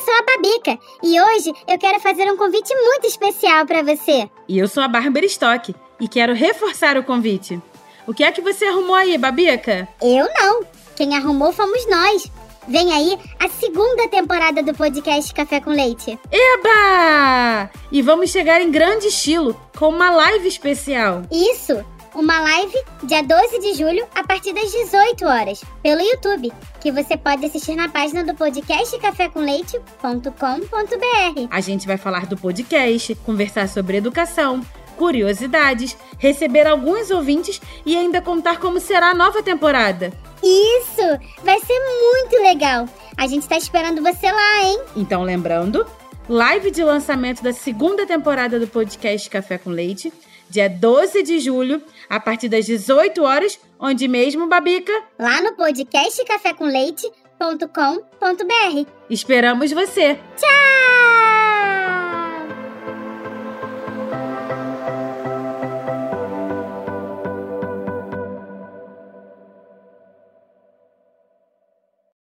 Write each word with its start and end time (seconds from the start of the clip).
Babica 0.00 0.78
e 1.02 1.20
hoje 1.20 1.52
eu 1.68 1.78
quero 1.78 2.00
fazer 2.00 2.30
um 2.30 2.36
convite 2.36 2.74
muito 2.74 3.06
especial 3.06 3.66
para 3.66 3.82
você. 3.82 4.28
E 4.48 4.58
eu 4.58 4.66
sou 4.66 4.82
a 4.82 4.88
Bárbara 4.88 5.26
Stock 5.26 5.74
e 6.00 6.08
quero 6.08 6.34
reforçar 6.34 6.96
o 6.96 7.02
convite. 7.02 7.60
O 8.06 8.14
que 8.14 8.24
é 8.24 8.32
que 8.32 8.40
você 8.40 8.64
arrumou 8.64 8.94
aí, 8.94 9.16
Babica? 9.18 9.86
Eu 10.00 10.26
não. 10.34 10.64
Quem 10.96 11.14
arrumou 11.16 11.52
fomos 11.52 11.86
nós. 11.88 12.30
Vem 12.68 12.92
aí 12.92 13.18
a 13.40 13.48
segunda 13.48 14.08
temporada 14.08 14.62
do 14.62 14.72
podcast 14.72 15.34
Café 15.34 15.60
com 15.60 15.70
Leite. 15.70 16.18
Eba! 16.30 17.70
E 17.90 18.00
vamos 18.00 18.30
chegar 18.30 18.60
em 18.60 18.70
grande 18.70 19.08
estilo 19.08 19.60
com 19.76 19.88
uma 19.88 20.10
live 20.10 20.46
especial. 20.46 21.22
Isso! 21.30 21.84
Uma 22.14 22.40
live 22.40 22.78
dia 23.04 23.22
12 23.22 23.58
de 23.58 23.74
julho 23.74 24.06
a 24.14 24.22
partir 24.22 24.52
das 24.52 24.70
18 24.70 25.24
horas 25.24 25.64
pelo 25.82 26.02
YouTube, 26.02 26.52
que 26.78 26.92
você 26.92 27.16
pode 27.16 27.46
assistir 27.46 27.74
na 27.74 27.88
página 27.88 28.22
do 28.22 28.34
podcast 28.34 28.98
cafécomleite.com.br. 28.98 31.48
A 31.50 31.60
gente 31.62 31.86
vai 31.86 31.96
falar 31.96 32.26
do 32.26 32.36
podcast, 32.36 33.14
conversar 33.24 33.66
sobre 33.66 33.96
educação, 33.96 34.60
curiosidades, 34.98 35.96
receber 36.18 36.66
alguns 36.66 37.10
ouvintes 37.10 37.58
e 37.86 37.96
ainda 37.96 38.20
contar 38.20 38.58
como 38.58 38.78
será 38.78 39.08
a 39.10 39.14
nova 39.14 39.42
temporada. 39.42 40.12
Isso! 40.42 41.18
Vai 41.42 41.60
ser 41.60 41.80
muito 41.80 42.42
legal! 42.42 42.86
A 43.16 43.26
gente 43.26 43.48
tá 43.48 43.56
esperando 43.56 44.02
você 44.02 44.30
lá, 44.30 44.64
hein? 44.64 44.80
Então, 44.96 45.22
lembrando, 45.22 45.86
live 46.28 46.70
de 46.70 46.82
lançamento 46.82 47.42
da 47.42 47.52
segunda 47.52 48.06
temporada 48.06 48.58
do 48.58 48.66
podcast 48.66 49.28
Café 49.28 49.58
com 49.58 49.70
Leite, 49.70 50.12
dia 50.48 50.68
12 50.68 51.22
de 51.22 51.40
julho, 51.40 51.82
a 52.08 52.20
partir 52.20 52.48
das 52.48 52.66
18 52.66 53.22
horas, 53.22 53.58
onde 53.78 54.08
mesmo, 54.08 54.46
Babica? 54.46 54.92
Lá 55.18 55.42
no 55.42 55.54
podcast 55.54 56.24
cafécomleite.com.br. 56.24 58.86
Esperamos 59.10 59.72
você! 59.72 60.18
Tchau! 60.36 60.61